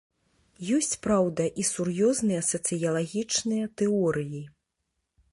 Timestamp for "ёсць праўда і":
0.75-1.65